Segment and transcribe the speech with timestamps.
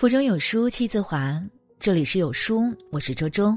[0.00, 1.38] 腹中有书气自华，
[1.78, 3.54] 这里是有书，我是周周。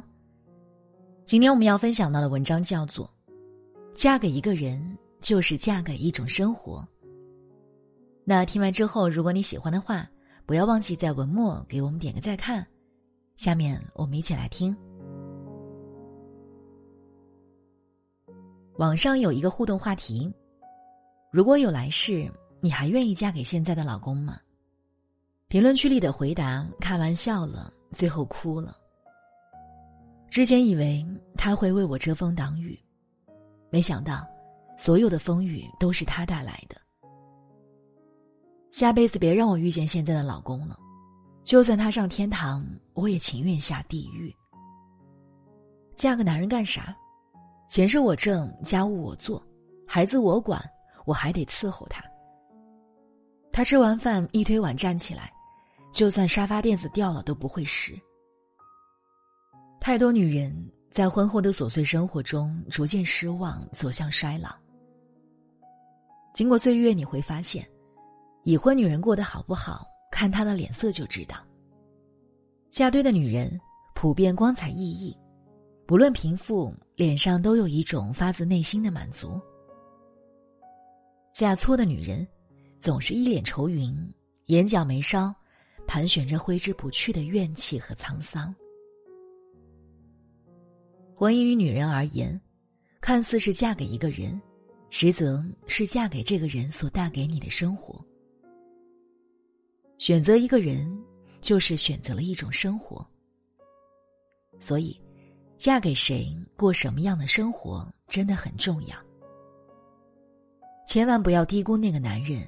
[1.26, 3.06] 今天我们要分享到的文章叫做
[3.94, 6.86] 《嫁给一个人就是嫁给一种生活》。
[8.26, 10.06] 那听完之后，如果你喜欢的话，
[10.46, 12.68] 不要忘记在文末给我们点个再看。
[13.38, 14.76] 下面我们一起来听。
[18.80, 20.30] 网上有一个互动话题：
[21.32, 24.38] 如果有来世，你还愿意嫁给现在的老公吗？
[25.54, 28.76] 评论区里的回答开玩笑了，最后哭了。
[30.28, 31.06] 之前以为
[31.38, 32.76] 他会为我遮风挡雨，
[33.70, 34.26] 没想到
[34.80, 36.76] 所有的风雨都是他带来的。
[38.72, 40.76] 下辈子别让我遇见现在的老公了，
[41.44, 44.36] 就算他上天堂，我也情愿下地狱。
[45.96, 46.98] 嫁个男人干啥？
[47.70, 49.46] 钱是我挣，家务我做，
[49.88, 50.60] 孩子我管，
[51.06, 52.04] 我还得伺候他。
[53.52, 55.32] 他吃完饭一推碗站起来。
[55.94, 57.94] 就算沙发垫子掉了都不会湿。
[59.80, 60.52] 太多女人
[60.90, 64.50] 在婚后的琐碎生活中逐渐失望，走向衰老。
[66.34, 67.64] 经过岁月，你会发现，
[68.44, 71.38] 已婚女人过得好不好，看她的脸色就知道。
[72.72, 73.60] 嫁对的女人
[73.94, 75.16] 普遍光彩熠熠，
[75.86, 79.40] 不论贫富，脸上都有一种发自内心的满足。
[81.34, 82.28] 嫁错的女人，
[82.80, 83.96] 总是一脸愁云，
[84.46, 85.32] 眼角眉梢。
[85.88, 88.54] 盘旋着挥之不去的怨气和沧桑。
[91.16, 92.40] 婚姻于女人而言，
[93.00, 94.42] 看似是嫁给一个人，
[94.90, 98.04] 实则是嫁给这个人所带给你的生活。
[100.00, 101.02] 选择一个人，
[101.40, 103.06] 就是选择了一种生活。
[104.60, 105.00] 所以，
[105.56, 108.96] 嫁给谁，过什么样的生活，真的很重要。
[110.88, 112.46] 千万不要低估那个男人，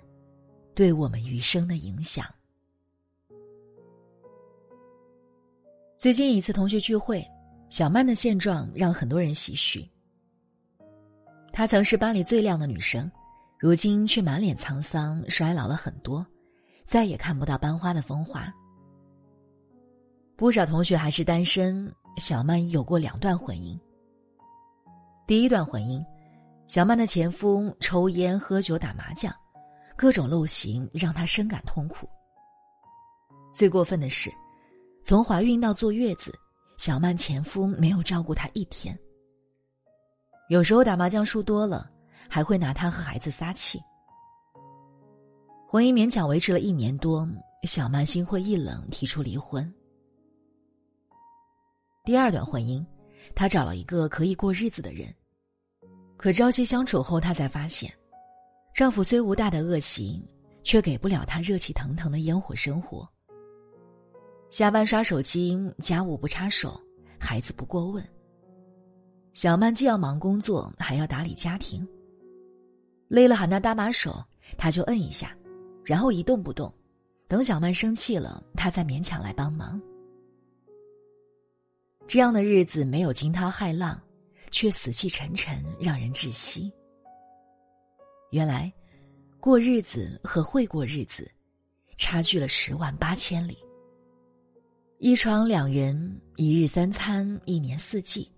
[0.73, 2.25] 对我们余生的影响。
[6.05, 7.27] 最近一次同学聚会，
[7.71, 9.89] 小曼的现状让很多人唏嘘。
[11.51, 13.11] 她曾是班里最靓的女生，
[13.57, 16.23] 如今却满脸沧桑，衰老了很多，
[16.83, 18.53] 再也看不到班花的风华。
[20.35, 23.75] 不少同学还是单身，小曼有过两段婚姻。
[25.25, 26.05] 第一段婚姻，
[26.67, 29.33] 小曼的前夫抽烟、喝酒、打麻将，
[29.95, 32.07] 各种陋习让她深感痛苦。
[33.55, 34.31] 最过分的是。
[35.05, 36.33] 从怀孕到坐月子，
[36.79, 38.97] 小曼前夫没有照顾她一天。
[40.49, 41.87] 有时候打麻将输多了，
[42.27, 43.79] 还会拿她和孩子撒气。
[45.67, 47.27] 婚姻勉强维持了一年多，
[47.67, 49.71] 小曼心灰意冷，提出离婚。
[52.03, 52.83] 第二段婚姻，
[53.35, 55.13] 她找了一个可以过日子的人，
[56.17, 57.93] 可朝夕相处后，她才发现，
[58.73, 60.27] 丈夫虽无大的恶习，
[60.63, 63.07] 却给不了她热气腾腾的烟火生活。
[64.55, 66.79] 下班刷手机，家务不插手，
[67.19, 68.01] 孩子不过问。
[69.33, 71.85] 小曼既要忙工作，还要打理家庭。
[73.09, 74.23] 累了喊他搭把手，
[74.57, 75.37] 他就摁一下，
[75.83, 76.73] 然后一动不动，
[77.27, 79.77] 等小曼生气了，他再勉强来帮忙。
[82.07, 84.01] 这样的日子没有惊涛骇浪，
[84.51, 86.71] 却死气沉沉，让人窒息。
[88.31, 88.71] 原来，
[89.41, 91.29] 过日子和会过日子，
[91.97, 93.57] 差距了十万八千里。
[94.99, 98.31] 一床两人，一日三餐，一年四季，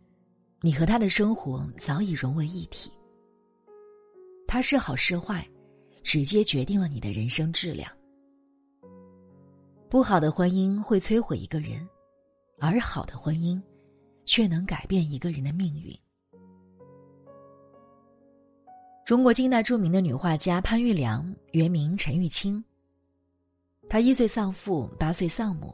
[0.61, 2.91] 你和他的生活早已融为一体。
[4.47, 5.47] 他是好是坏，
[6.01, 7.89] 直接决定了你的人生质量。
[9.87, 11.87] 不好的婚姻会摧毁一个人，
[12.59, 13.61] 而好的婚姻，
[14.25, 15.95] 却能改变一个人的命运。
[19.05, 22.61] 中国近代著名的女画家潘玉良，原名陈玉清。
[23.87, 25.73] 她一岁丧父，八岁丧母。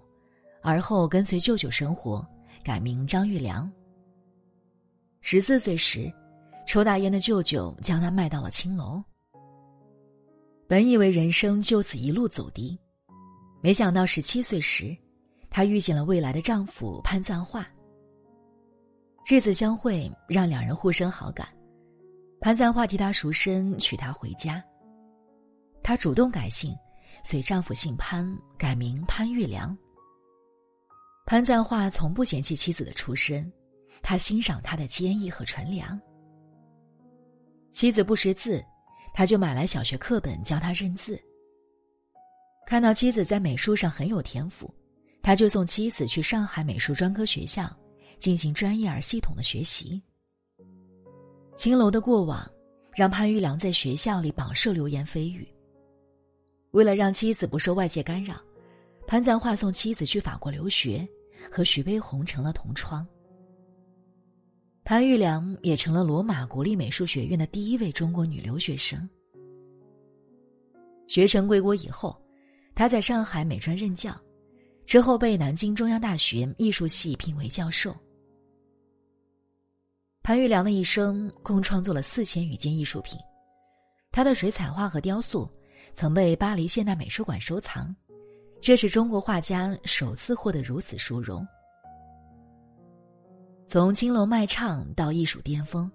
[0.64, 2.26] 而后跟随舅舅生活，
[2.64, 3.70] 改名张玉良。
[5.22, 6.12] 十四岁时，
[6.66, 9.04] 抽大烟的舅舅将他卖到了青楼。
[10.68, 12.80] 本以为人生就此一路走低，
[13.62, 14.96] 没想到十七岁时，
[15.50, 17.68] 她遇见了未来的丈夫潘赞化。
[19.26, 21.48] 这次相会让两人互生好感，
[22.40, 24.64] 潘赞化替她赎身，娶她回家。
[25.84, 26.74] 她主动改姓，
[27.24, 28.26] 随丈夫姓潘，
[28.58, 29.78] 改名潘玉良。
[31.26, 33.52] 潘赞化从不嫌弃妻子的出身，
[34.02, 36.00] 他欣赏她的坚毅和纯良。
[37.72, 38.64] 妻子不识字，
[39.14, 41.20] 他就买来小学课本教她认字。
[42.68, 44.74] 看到妻子在美术上很有天赋，
[45.22, 47.70] 他就送妻子去上海美术专科学校
[48.20, 50.02] 进行专业而系统的学习。
[51.56, 52.50] 青楼的过往
[52.94, 55.48] 让潘玉良在学校里饱受流言蜚语。
[56.72, 58.36] 为了让妻子不受外界干扰。
[59.14, 61.08] 潘赞化送妻子去法国留学，
[61.52, 63.06] 和徐悲鸿成了同窗。
[64.84, 69.08] 潘玉良也成了罗马国立美术学院的第一位中国女留学生。
[71.08, 72.20] 学成归国以后，
[72.74, 74.20] 他在上海美专任教，
[74.84, 77.96] 之后被南京中央大学艺术系聘为教授。
[80.24, 83.20] 潘玉良的一生共创作了四千余件艺术品，
[84.12, 85.48] 他的水彩画和雕塑
[85.94, 87.96] 曾被巴黎现代美术馆收藏，
[88.66, 91.46] 这是中国画家首次获得如此殊荣。
[93.68, 95.92] 从青楼卖唱到艺术巅峰，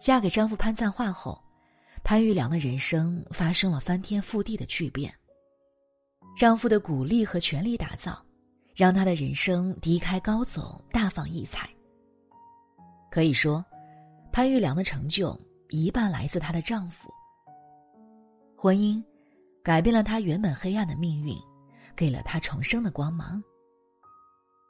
[0.00, 1.38] 嫁给丈夫潘赞化后。
[2.02, 5.12] 潘玉良的人生发生了翻天覆地的巨变。
[6.34, 8.24] 丈夫的鼓励和全力打造，
[8.74, 11.68] 让她的人生低开高走，大放异彩。
[13.10, 13.62] 可以说，
[14.32, 15.38] 潘玉良的成就
[15.68, 17.10] 一半来自她的丈夫。
[18.56, 19.02] 婚姻
[19.62, 21.36] 改变了她原本黑暗的命运，
[21.96, 23.42] 给了他重生的光芒。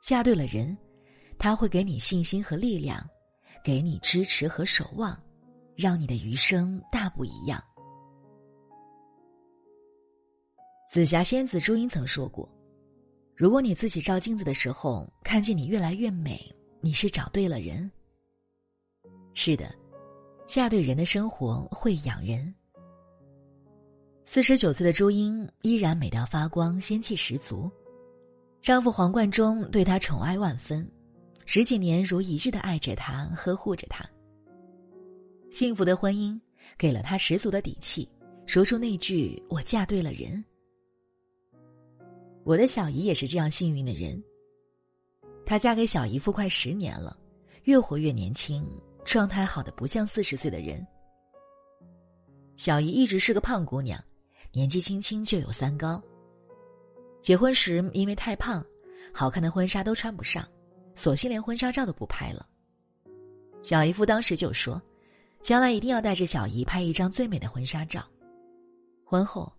[0.02, 0.76] 嫁对了人，
[1.38, 3.05] 他会给你信心和力量，
[3.64, 5.20] 给你支持和守望。
[5.76, 7.62] 让你的余生大不一样。
[10.90, 12.49] 紫霞仙子朱茵曾说过
[13.37, 16.40] ：“如果你自己照镜子的时候看见你越来越美，
[16.81, 17.90] 你是找对了人。”
[19.34, 19.70] 是的，
[20.46, 22.55] 嫁对人的生活会养人。
[24.28, 27.70] 四十九岁的朱茵依然美到发光，仙气十足。
[28.61, 30.87] 丈夫黄贯中对她宠爱万分，
[31.46, 34.05] 十几年如一日的爱着她，呵护着她。
[35.52, 36.38] 幸福的婚姻
[36.76, 38.06] 给了她十足的底气，
[38.46, 40.44] 说出那句“我嫁对了人”。
[42.43, 44.20] 我的小姨也是这样幸运的人。
[45.46, 47.17] 她嫁给小姨夫快十年了，
[47.62, 48.69] 越活越年轻，
[49.05, 50.84] 状态好的不像四十岁的人。
[52.56, 54.02] 小姨一直是个胖姑娘，
[54.52, 56.02] 年纪轻轻就有三高。
[57.20, 58.64] 结婚时因为太胖，
[59.12, 60.46] 好看的婚纱都穿不上，
[60.94, 62.46] 索性连婚纱照都不拍了。
[63.62, 64.81] 小姨夫当时就说。
[65.43, 68.04] 将来一定要带着小姨拍一张最美的婚纱照。
[69.04, 69.52] 婚后，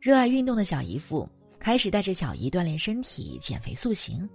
[0.00, 1.28] 热爱运动的小姨夫
[1.60, 4.28] 开始带着小姨锻炼身体、减肥塑形。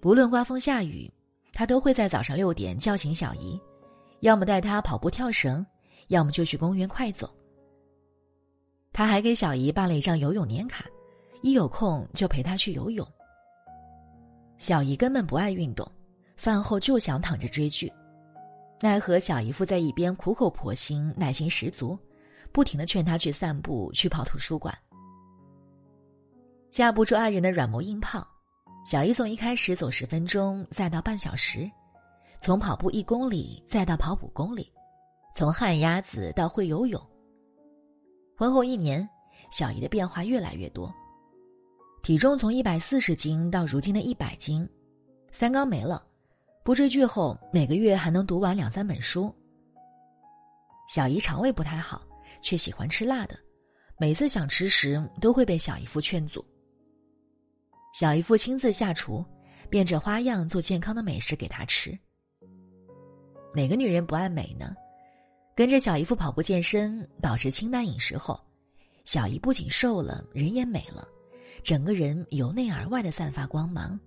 [0.00, 1.12] 不论刮风下雨，
[1.52, 3.60] 他都会在早上六点叫醒小姨，
[4.20, 5.66] 要么带她跑步跳绳，
[6.06, 7.28] 要么就去公园快走。
[8.92, 10.84] 他还给小姨办了一张游泳年卡，
[11.40, 13.06] 一有空就陪她去游泳。
[14.58, 15.90] 小姨根本不爱运动，
[16.36, 17.90] 饭后就想躺着追剧。
[18.80, 21.98] 奈何小姨夫在一边苦口婆心、耐心十足，
[22.52, 24.76] 不停的劝她去散步、去跑图书馆。
[26.70, 28.26] 架不住爱人的软磨硬泡，
[28.84, 31.70] 小姨从一开始走十分钟，再到半小时；
[32.40, 34.64] 从跑步一公里，再到跑五公里；
[35.34, 37.00] 从旱鸭子到会游泳。
[38.42, 39.08] 婚后一年，
[39.52, 40.92] 小姨的变化越来越多，
[42.02, 44.68] 体重从一百四十斤到如今的一百斤，
[45.30, 46.04] 三高没了。
[46.64, 49.32] 不追剧后，每个月还能读完两三本书。
[50.88, 52.02] 小姨肠胃不太好，
[52.40, 53.38] 却喜欢吃辣的，
[53.96, 56.44] 每次想吃时都会被小姨夫劝阻。
[57.94, 59.24] 小姨夫亲自下厨，
[59.70, 61.96] 变着花样做健康的美食给她吃。
[63.54, 64.74] 哪个女人不爱美呢？
[65.54, 68.40] 跟着小姨夫跑步健身，保持清淡饮食后，
[69.04, 71.06] 小姨不仅瘦了，人也美了，
[71.62, 73.98] 整个人由内而外的散发光芒。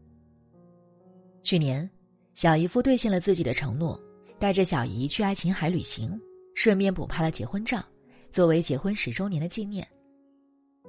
[1.44, 1.90] 去年。
[2.34, 3.98] 小姨夫兑现了自己的承诺，
[4.38, 6.20] 带着小姨去爱琴海旅行，
[6.54, 7.82] 顺便补拍了结婚照，
[8.30, 9.88] 作为结婚十周年的纪念。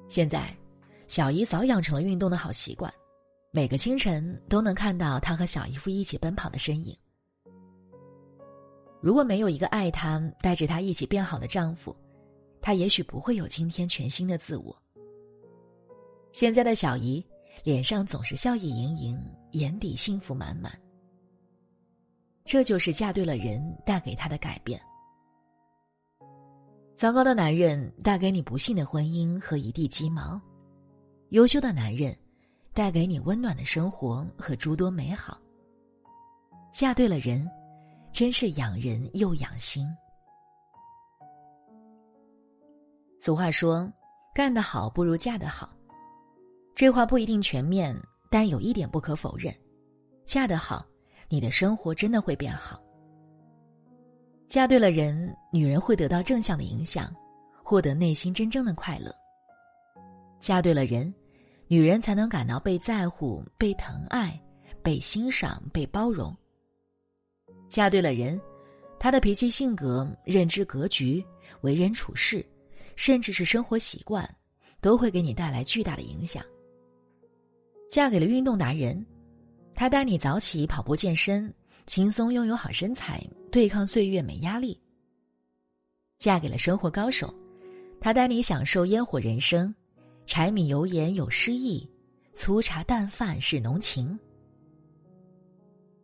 [0.09, 0.53] 现在，
[1.07, 2.93] 小姨早养成了运动的好习惯，
[3.53, 6.93] 每个清晨都能看到她和小姨夫一起奔跑的身影。
[9.01, 11.95] 如果没有一个爱她、带着她一起变好的丈夫，
[12.61, 14.77] 她也许不会有今天全新的自我。
[16.33, 17.25] 现在的小姨
[17.65, 19.19] 脸上总是笑意盈盈，
[19.53, 20.73] 眼底幸福满满。
[22.45, 24.81] 这就是嫁对了人带给她的改变。
[26.95, 30.41] 糟糕的男人带给你不幸的婚姻和一地鸡毛，
[31.31, 32.17] 优秀的男人
[32.73, 35.39] 带给你温暖的生活和诸多美好。
[36.73, 37.47] 嫁对了人，
[38.17, 39.87] 真是养人又养心。
[43.21, 43.93] 俗话说
[44.35, 45.71] ：“干得好不如嫁得好。”
[46.75, 47.95] 这话不一定全面，
[48.31, 49.55] 但有一点不可否认：
[50.25, 50.83] 嫁得好。
[51.29, 52.83] 你的生活真的会变好。
[54.49, 57.15] 嫁对了人，女人会得到正向的影响，
[57.63, 59.15] 获得内心真正的快乐。
[60.41, 61.15] 嫁对了人，
[61.69, 64.43] 女人才能感到被在乎、被疼爱、
[64.83, 66.35] 被欣赏、被包容。
[67.69, 68.41] 嫁对了人，
[68.99, 71.25] 她的脾气、性格、认知格局、
[71.63, 72.45] 为人处事，
[72.95, 74.29] 甚至是生活习惯，
[74.81, 76.45] 都会给你带来巨大的影响。
[77.89, 79.05] 嫁给了运动达人，
[79.75, 81.53] 他带你早起跑步健身，
[81.87, 84.81] 轻松拥有好身材，对抗岁月没压力。
[86.19, 87.33] 嫁给了生活高手，
[88.01, 89.75] 他带你享受烟火人生，
[90.25, 91.89] 柴米油盐有诗意，
[92.35, 94.19] 粗茶淡饭是浓情。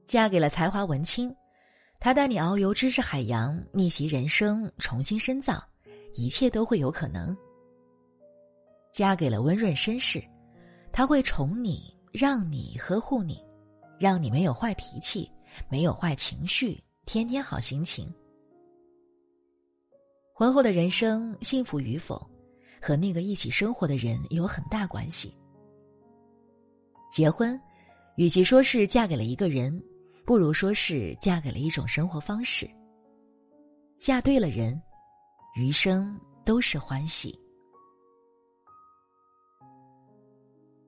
[0.06, 1.34] 嫁给了才华文青，
[2.04, 5.62] 他带你遨游知识海洋，逆袭人生，重新深造，
[6.14, 7.34] 一切都会有可能。
[8.90, 10.20] 嫁给了温润绅士，
[10.92, 13.40] 他会宠你，让你呵护你，
[14.00, 15.30] 让你没有坏脾气，
[15.68, 18.12] 没有坏情绪，天天好心情。
[20.34, 22.28] 婚后的人生幸福与否，
[22.80, 25.32] 和那个一起生活的人有很大关系。
[27.12, 27.56] 结婚，
[28.16, 29.80] 与其说是嫁给了一个人。
[30.24, 32.68] 不如说是嫁给了一种生活方式。
[33.98, 34.80] 嫁对了人，
[35.56, 37.38] 余生都是欢喜。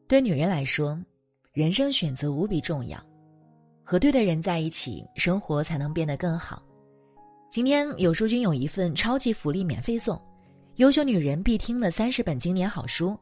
[0.06, 0.98] 对女人来说，
[1.52, 2.98] 人生选择无比重要，
[3.82, 6.62] 和对的人在一起，生活才能变得更好。
[7.50, 10.20] 今天有书君有一份超级福利免费送，
[10.76, 13.16] 优秀女人必听的三十本经典好书，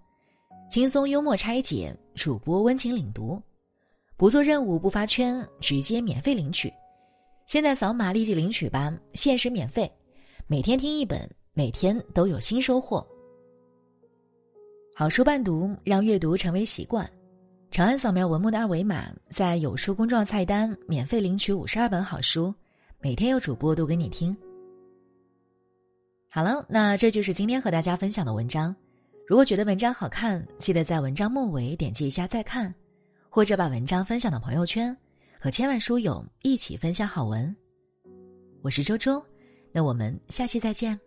[0.71, 3.41] 轻松幽默拆解，主播温情领读。
[4.23, 6.73] 不做任务不发圈，直接免费领取。
[7.49, 9.91] 现在扫码立即领取吧，限时免费，
[10.47, 13.05] 每天听一本，每天都有新收获。
[14.95, 17.05] 好书伴读，让阅读成为习惯。
[17.69, 22.55] 长按扫描文末的二维码，在有书公众号菜单免费领取五十二本好书，
[23.01, 24.37] 每天有主播读给你听。
[26.31, 28.73] 好了，那这就是今天和大家分享的文章。
[29.27, 32.73] 如果觉得文章好看，记得在文章末尾点击一下再看。
[33.35, 34.95] 或者把文章分享到朋友圈
[35.41, 37.57] 和千万书友一起分享好文。
[38.61, 39.25] 我是周周
[39.73, 41.01] 那我们下期再见。